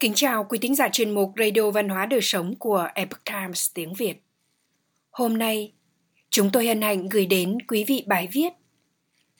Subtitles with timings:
[0.00, 3.70] Kính chào quý thính giả chuyên mục Radio Văn hóa Đời Sống của Epoch Times
[3.74, 4.22] tiếng Việt.
[5.10, 5.72] Hôm nay,
[6.30, 8.52] chúng tôi hân hạnh gửi đến quý vị bài viết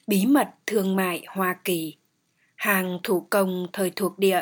[0.07, 1.97] Bí mật thương mại Hoa Kỳ,
[2.55, 4.41] hàng thủ công thời thuộc địa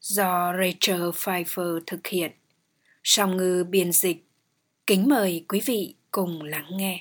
[0.00, 2.32] do Rachel Pfeiffer thực hiện.
[3.04, 4.24] Song ngư biên dịch.
[4.86, 7.00] Kính mời quý vị cùng lắng nghe.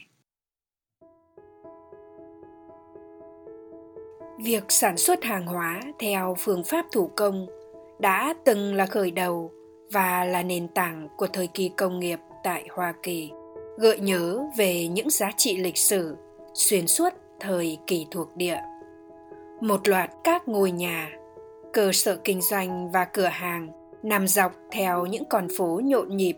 [4.43, 7.47] Việc sản xuất hàng hóa theo phương pháp thủ công–
[8.03, 9.51] đã từng là khởi đầu
[9.93, 13.31] và là nền tảng của thời kỳ công nghiệp tại Hoa Kỳ,
[13.77, 16.15] gợi nhớ về những giá trị lịch sử
[16.53, 18.57] xuyên suốt thời kỳ thuộc địa.
[19.61, 21.09] Một loạt các ngôi nhà,
[21.73, 23.67] cơ sở kinh doanh và cửa hàng
[24.03, 26.37] nằm dọc theo những con phố nhộn nhịp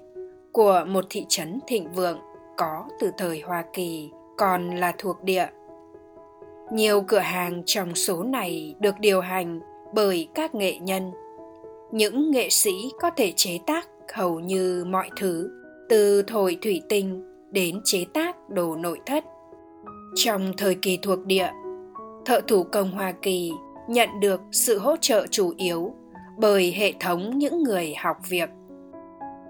[0.51, 2.19] của một thị trấn thịnh vượng
[2.57, 5.47] có từ thời Hoa Kỳ còn là thuộc địa.
[6.71, 9.59] Nhiều cửa hàng trong số này được điều hành
[9.93, 11.11] bởi các nghệ nhân
[11.91, 15.49] những nghệ sĩ có thể chế tác hầu như mọi thứ
[15.89, 19.23] từ thổi thủy tinh đến chế tác đồ nội thất.
[20.15, 21.49] Trong thời kỳ thuộc địa
[22.25, 23.51] thợ thủ công hoa kỳ
[23.87, 25.93] nhận được sự hỗ trợ chủ yếu
[26.37, 28.49] bởi hệ thống những người học việc.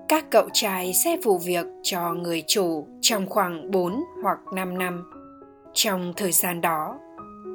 [0.08, 5.11] Các cậu trai sẽ phụ việc cho người chủ trong khoảng 4 hoặc 5 năm.
[5.73, 7.00] Trong thời gian đó,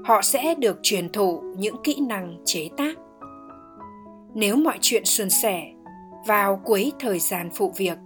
[0.05, 2.95] họ sẽ được truyền thụ những kỹ năng chế tác
[4.35, 5.63] nếu mọi chuyện suôn sẻ,
[6.27, 7.99] vào cuối thời gian phụ việc,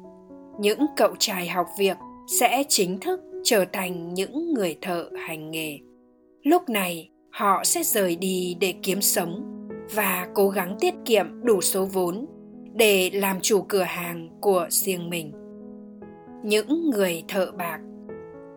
[0.60, 1.96] những cậu trai học việc
[2.40, 5.78] sẽ chính thức trở thành những người thợ hành nghề.
[6.42, 9.44] Lúc này, họ sẽ rời đi để kiếm sống
[9.94, 12.26] và cố gắng tiết kiệm đủ số vốn
[12.74, 15.32] để làm chủ cửa hàng của riêng mình.
[16.44, 17.78] Những người thợ bạc,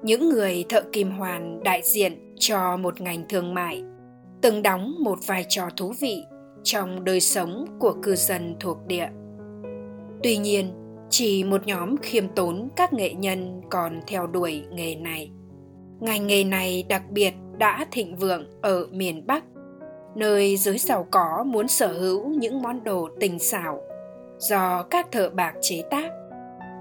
[0.03, 3.83] những người thợ kim hoàn đại diện cho một ngành thương mại,
[4.41, 6.23] từng đóng một vai trò thú vị
[6.63, 9.07] trong đời sống của cư dân thuộc địa.
[10.23, 10.73] Tuy nhiên,
[11.09, 15.31] chỉ một nhóm khiêm tốn các nghệ nhân còn theo đuổi nghề này.
[15.99, 19.43] Ngành nghề này đặc biệt đã thịnh vượng ở miền bắc,
[20.15, 23.81] nơi giới giàu có muốn sở hữu những món đồ tình xảo
[24.39, 26.11] do các thợ bạc chế tác.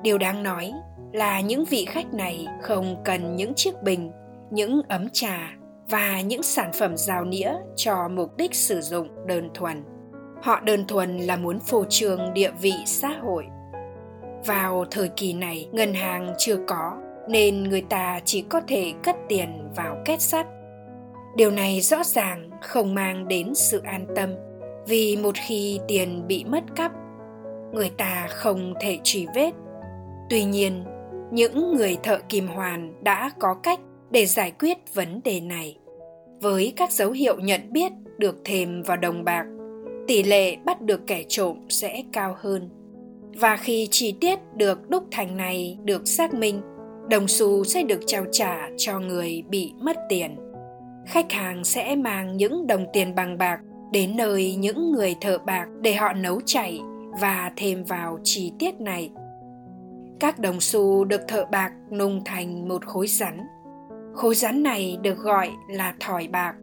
[0.03, 0.73] Điều đáng nói
[1.13, 4.11] là những vị khách này không cần những chiếc bình,
[4.51, 5.57] những ấm trà
[5.89, 9.85] và những sản phẩm rào nĩa cho mục đích sử dụng đơn thuần.
[10.43, 13.47] Họ đơn thuần là muốn phô trương địa vị xã hội.
[14.47, 16.97] Vào thời kỳ này, ngân hàng chưa có,
[17.29, 20.47] nên người ta chỉ có thể cất tiền vào két sắt.
[21.37, 24.35] Điều này rõ ràng không mang đến sự an tâm,
[24.87, 26.93] vì một khi tiền bị mất cắp,
[27.73, 29.51] người ta không thể truy vết.
[30.31, 30.85] Tuy nhiên,
[31.31, 33.81] những người thợ kim hoàn đã có cách
[34.11, 35.79] để giải quyết vấn đề này.
[36.41, 39.45] Với các dấu hiệu nhận biết được thêm vào đồng bạc,
[40.07, 42.71] tỷ lệ bắt được kẻ trộm sẽ cao hơn.
[43.39, 46.61] Và khi chi tiết được đúc thành này được xác minh,
[47.11, 50.37] đồng xu sẽ được trao trả cho người bị mất tiền.
[51.07, 53.61] Khách hàng sẽ mang những đồng tiền bằng bạc
[53.93, 56.81] đến nơi những người thợ bạc để họ nấu chảy
[57.21, 59.11] và thêm vào chi tiết này.
[60.21, 63.41] Các đồng xu được thợ bạc nung thành một khối rắn
[64.17, 66.55] khối rắn này được gọi là thỏi bạc.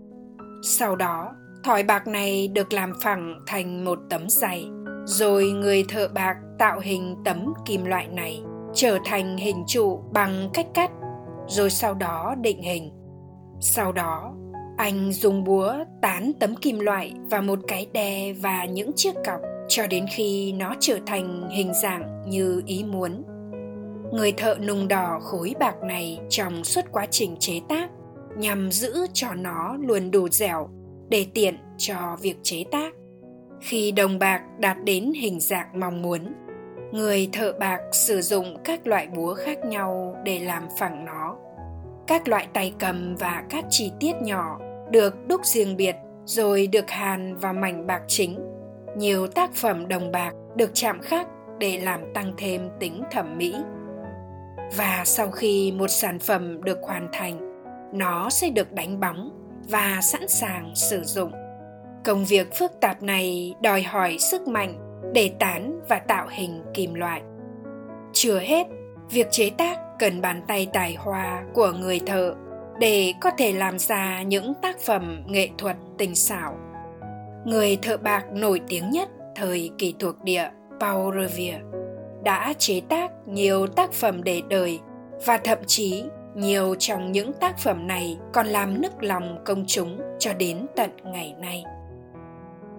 [0.63, 1.31] Sau đó,
[1.63, 4.65] thỏi bạc này được làm phẳng thành một tấm dày
[5.05, 8.41] rồi người thợ bạc tạo hình tấm kim loại này
[8.73, 10.91] trở thành hình trụ bằng cách cắt,
[11.47, 12.91] rồi sau đó định hình.
[13.59, 14.33] Sau đó,
[14.77, 19.39] anh dùng búa tán tấm kim loại và một cái đe và những chiếc cọc
[19.67, 23.23] cho đến khi nó trở thành hình dạng như ý muốn
[24.13, 27.89] người thợ nung đỏ khối bạc này trong suốt quá trình chế tác,
[28.37, 30.69] nhằm giữ cho nó luôn đủ dẻo
[31.09, 32.93] để tiện cho việc chế tác.
[33.61, 36.33] Khi đồng bạc đạt đến hình dạng mong muốn,
[36.91, 41.35] người thợ bạc sử dụng các loại búa khác nhau để làm phẳng nó.
[42.07, 44.59] Các loại tay cầm và các chi tiết nhỏ
[44.91, 45.95] được đúc riêng biệt
[46.25, 48.39] rồi được hàn vào mảnh bạc chính.
[48.97, 51.27] Nhiều tác phẩm đồng bạc được chạm khắc
[51.59, 53.55] để làm tăng thêm tính thẩm mỹ
[54.77, 57.39] và sau khi một sản phẩm được hoàn thành,
[57.93, 59.29] nó sẽ được đánh bóng
[59.69, 61.31] và sẵn sàng sử dụng.
[62.05, 66.93] Công việc phức tạp này đòi hỏi sức mạnh để tán và tạo hình kim
[66.93, 67.21] loại.
[68.13, 68.67] Chưa hết,
[69.11, 72.35] việc chế tác cần bàn tay tài hoa của người thợ
[72.79, 76.57] để có thể làm ra những tác phẩm nghệ thuật tinh xảo.
[77.45, 80.49] Người thợ bạc nổi tiếng nhất thời kỳ thuộc địa
[80.79, 81.59] Paul Revere
[82.23, 84.79] đã chế tác nhiều tác phẩm để đời
[85.25, 86.03] và thậm chí
[86.35, 90.89] nhiều trong những tác phẩm này còn làm nức lòng công chúng cho đến tận
[91.03, 91.63] ngày nay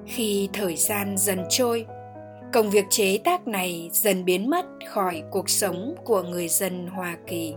[0.07, 1.87] khi thời gian dần trôi
[2.55, 7.17] công việc chế tác này dần biến mất khỏi cuộc sống của người dân Hoa
[7.27, 7.55] Kỳ.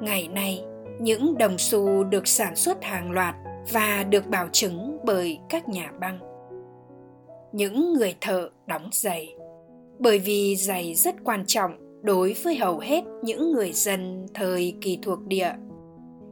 [0.00, 0.64] Ngày nay,
[1.00, 3.34] những đồng xu được sản xuất hàng loạt
[3.72, 6.18] và được bảo chứng bởi các nhà băng.
[7.52, 9.34] Những người thợ đóng giày
[9.98, 11.70] bởi vì giày rất quan trọng
[12.02, 15.52] đối với hầu hết những người dân thời kỳ thuộc địa.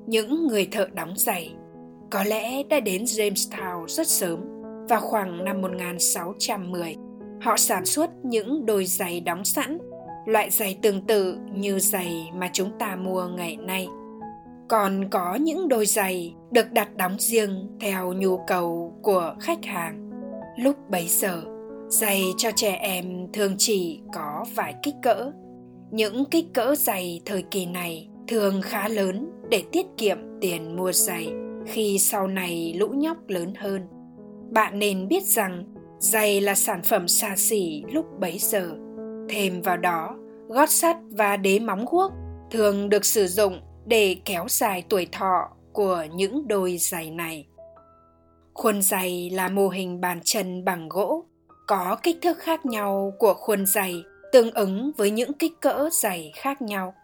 [0.07, 1.55] Những người thợ đóng giày
[2.11, 4.41] có lẽ đã đến Jamestown rất sớm,
[4.89, 6.97] vào khoảng năm 1610
[7.41, 9.79] Họ sản xuất những đôi giày đóng sẵn,
[10.27, 13.89] loại giày tương tự như giày mà chúng ta mua ngày nay.
[14.69, 20.11] Còn có những đôi giày được đặt đóng riêng theo nhu cầu của khách hàng.
[20.59, 21.43] Lúc bấy giờ,
[21.89, 25.33] giày cho trẻ em thường chỉ có vài kích cỡ.
[25.91, 30.93] Những kích cỡ giày thời kỳ này thường khá lớn để tiết kiệm tiền mua
[30.93, 31.29] giày
[31.67, 33.83] khi sau này lũ nhóc lớn hơn.
[34.51, 35.65] Bạn nên biết rằng
[35.99, 38.71] Giày là sản phẩm xa xỉ lúc bấy giờ.
[39.29, 40.17] Thêm vào đó,
[40.49, 42.13] gót sắt và đế móng guốc
[42.51, 47.47] thường được sử dụng để kéo dài tuổi thọ của những đôi giày này.
[48.55, 51.25] Khuôn giày là mô hình bàn chân bằng gỗ,
[51.67, 56.33] có kích thước khác nhau của khuôn giày tương ứng với những kích cỡ giày
[56.35, 56.95] khác nhau.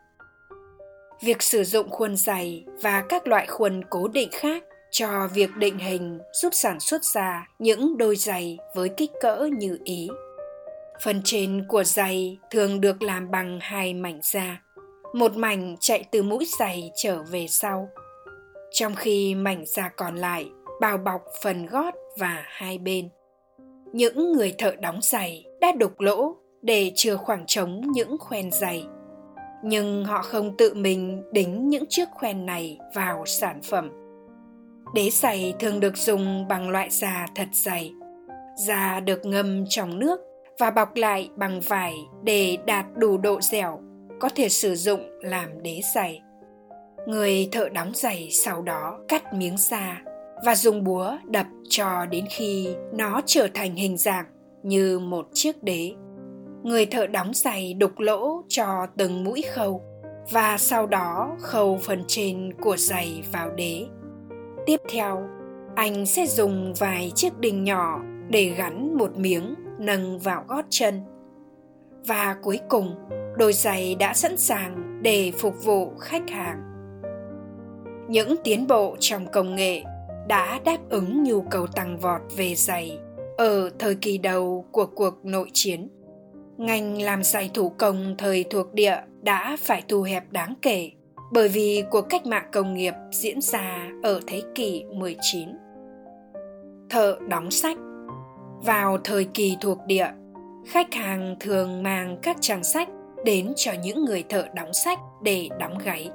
[1.21, 5.79] Việc sử dụng khuôn giày và các loại khuôn cố định khác cho việc định
[5.79, 10.09] hình giúp sản xuất ra những đôi giày với kích cỡ như ý.
[11.03, 14.63] Phần trên của giày thường được làm bằng hai mảnh da.
[15.13, 17.89] Một mảnh chạy từ mũi giày trở về sau,
[18.71, 20.51] trong khi mảnh da còn lại
[20.81, 23.09] bao bọc phần gót và hai bên.
[23.93, 28.85] Những người thợ đóng giày đã đục lỗ để chừa khoảng trống những khoen giày.
[29.65, 34.03] Nhưng họ không tự mình đính những chiếc khoen này vào sản phẩm
[34.95, 37.93] Đế giày thường được dùng bằng loại da thật dày.
[38.57, 40.21] Da được ngâm trong nước
[40.59, 43.81] và bọc lại bằng vải để đạt đủ độ dẻo,
[44.21, 46.21] có thể sử dụng làm đế giày.
[47.07, 50.03] Người thợ đóng giày sau đó cắt miếng da
[50.45, 54.27] và dùng búa đập cho đến khi nó trở thành hình dạng
[54.63, 55.93] như một chiếc đế.
[56.63, 59.83] Người thợ đóng giày đục lỗ cho từng mũi khâu
[60.31, 63.87] và sau đó khâu phần trên của giày vào đế.
[64.67, 65.29] Tiếp theo,
[65.75, 71.01] anh sẽ dùng vài chiếc đinh nhỏ để gắn một miếng nâng vào gót chân.
[72.07, 72.95] Và cuối cùng,
[73.37, 76.63] đôi giày đã sẵn sàng để phục vụ khách hàng.
[78.09, 79.83] Những tiến bộ trong công nghệ
[80.29, 82.99] đã đáp ứng nhu cầu tăng vọt về giày
[83.37, 85.89] ở thời kỳ đầu của cuộc nội chiến
[86.57, 90.91] ngành làm giày thủ công thời thuộc địa đã phải thu hẹp đáng kể
[91.33, 95.49] bởi vì cuộc cách mạng công nghiệp diễn ra ở thế kỷ 19.
[96.91, 97.77] Thợ đóng sách
[98.65, 100.09] Vào thời kỳ thuộc địa,
[100.67, 102.89] khách hàng thường mang các trang sách
[103.25, 106.11] đến cho những người thợ đóng sách để đóng gáy.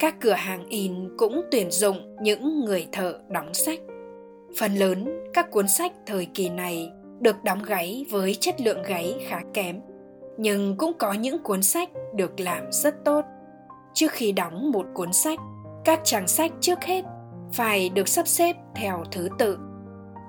[0.00, 3.78] Các cửa hàng in cũng tuyển dụng những người thợ đóng sách.
[4.58, 9.14] Phần lớn các cuốn sách thời kỳ này được đóng gáy với chất lượng gáy
[9.28, 9.80] khá kém,
[10.38, 13.24] nhưng cũng có những cuốn sách được làm rất tốt.
[13.94, 15.38] Trước khi đóng một cuốn sách
[15.84, 17.04] các trang sách trước hết
[17.52, 19.58] phải được sắp xếp theo thứ tự.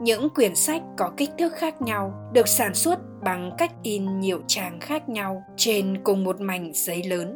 [0.01, 4.41] Những quyển sách có kích thước khác nhau được sản xuất bằng cách in nhiều
[4.47, 7.35] trang khác nhau trên cùng một mảnh giấy lớn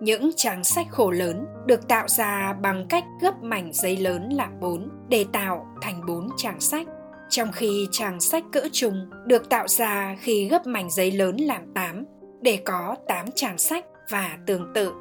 [0.00, 4.60] những trang sách khổ lớn được tạo ra bằng cách gấp mảnh giấy lớn làm
[4.60, 6.86] bốn để tạo thành bốn trang sách
[7.28, 11.74] trong khi trang sách cỡ trùng được tạo ra khi gấp mảnh giấy lớn làm
[11.74, 12.04] 8
[12.40, 14.92] để có 8 trang sách và tương tự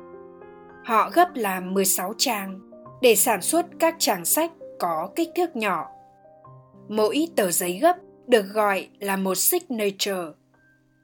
[0.86, 2.60] họ gấp làm 16 trang
[3.02, 5.88] để sản xuất các trang sách có kích thước nhỏ.
[6.90, 7.96] Mỗi tờ giấy gấp
[8.28, 10.24] được gọi là một signature.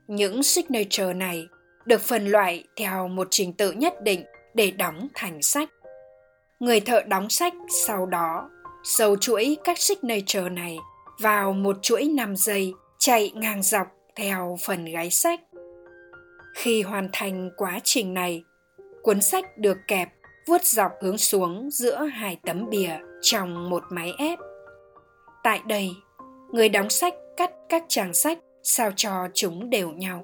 [0.08, 1.48] Những signature này
[1.86, 4.24] được phân loại theo một trình tự nhất định
[4.54, 5.70] để đóng thành sách.
[6.60, 7.54] Người thợ đóng sách
[7.86, 8.50] sau đó
[8.84, 10.78] sâu chuỗi các signature này
[11.20, 15.40] vào một chuỗi 5 giây chạy ngang dọc theo phần gáy sách.
[16.56, 18.44] Khi hoàn thành quá trình này,
[19.04, 20.10] cuốn sách được kẹp
[20.48, 24.40] vuốt dọc hướng xuống giữa hai tấm bìa trong một máy ép.
[25.44, 25.90] Tại đây,
[26.52, 30.24] người đóng sách cắt các trang sách sao cho chúng đều nhau.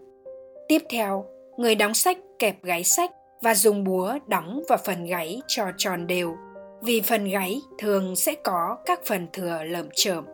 [0.68, 1.26] Tiếp theo,
[1.58, 6.08] người đóng sách kẹp gáy sách và dùng búa đóng vào phần gáy cho tròn
[6.08, 6.36] đều,
[6.82, 10.26] vì phần gáy thường sẽ có các phần thừa lởm chởm.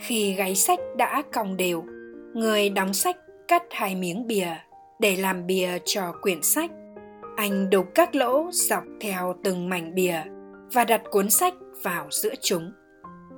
[0.00, 1.84] Khi gáy sách đã cong đều,
[2.34, 3.16] người đóng sách
[3.48, 4.56] cắt hai miếng bìa
[4.98, 6.70] để làm bìa cho quyển sách.
[7.36, 10.22] Anh đục các lỗ dọc theo từng mảnh bìa
[10.72, 12.72] và đặt cuốn sách vào giữa chúng.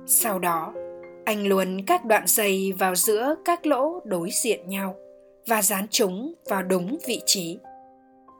[0.05, 0.73] Sau đó
[1.25, 4.95] Anh luồn các đoạn dây vào giữa các lỗ đối diện nhau
[5.47, 7.59] và dán chúng vào đúng vị trí.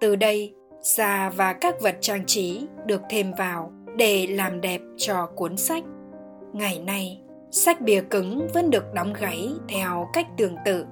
[0.01, 5.29] Từ đây, da và các vật trang trí được thêm vào để làm đẹp cho
[5.35, 5.83] cuốn sách.
[6.53, 7.21] Ngày nay,
[7.51, 10.85] sách bìa cứng vẫn được đóng gáy theo cách tương tự.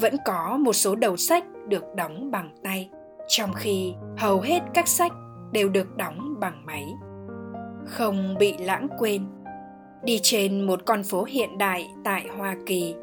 [0.00, 2.90] Vẫn có một số đầu sách được đóng bằng tay,
[3.28, 5.12] trong khi hầu hết các sách
[5.52, 6.84] đều được đóng bằng máy.
[7.86, 9.26] Không bị lãng quên,
[10.04, 12.94] đi trên một con phố hiện đại tại Hoa Kỳ,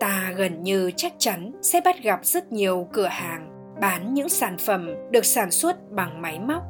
[0.00, 3.48] ta gần như chắc chắn sẽ bắt gặp rất nhiều cửa hàng
[3.80, 6.62] bán những sản phẩm được sản xuất bằng máy móc.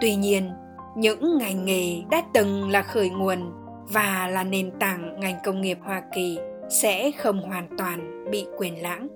[0.00, 0.50] Tuy nhiên,
[0.96, 3.52] những ngành nghề đã từng là khởi nguồn
[3.88, 8.82] và là nền tảng ngành công nghiệp Hoa Kỳ sẽ không hoàn toàn bị quyền
[8.82, 9.08] lãng.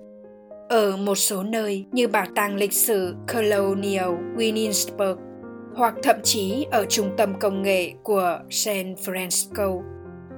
[0.69, 5.15] Ở một số nơi như Bảo tàng lịch sử Colonial Williamsburg
[5.75, 9.81] hoặc thậm chí ở trung tâm công nghệ của San Francisco,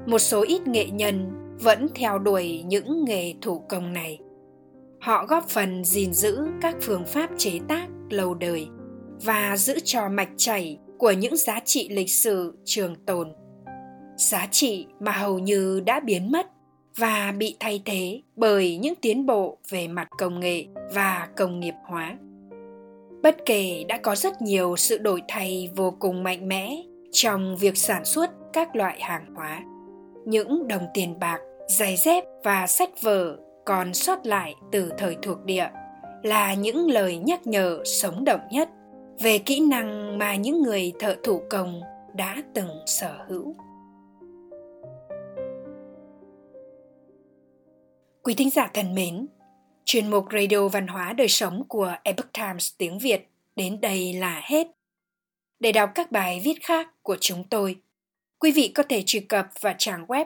[0.05, 4.19] một số ít nghệ nhân vẫn theo đuổi những nghề thủ công này.
[5.01, 8.67] Họ góp phần gìn giữ các phương pháp chế tác lâu đời
[9.23, 13.33] và giữ cho mạch chảy của những giá trị lịch sử trường tồn
[14.17, 16.47] giá trị mà hầu như đã biến mất
[16.97, 21.73] và bị thay thế bởi những tiến bộ về mặt công nghệ và công nghiệp
[21.85, 22.17] hóa
[23.23, 26.75] bất kể đã có rất nhiều sự đổi thay vô cùng mạnh mẽ
[27.11, 29.63] trong việc sản xuất các loại hàng hóa,
[30.25, 31.39] những đồng tiền bạc
[31.77, 35.69] giày dép và sách vở còn sót lại từ thời thuộc địa
[36.23, 38.69] là những lời nhắc nhở sống động nhất
[39.19, 41.81] về kỹ năng mà những người thợ thủ công
[42.15, 43.55] đã từng sở hữu
[48.23, 49.27] Quý thính giả thân mến,
[49.85, 54.41] chuyên mục Radio Văn hóa Đời Sống của Epoch Times tiếng Việt đến đây là
[54.43, 54.67] hết.
[55.59, 57.75] Để đọc các bài viết khác của chúng tôi,
[58.39, 60.25] quý vị có thể truy cập vào trang web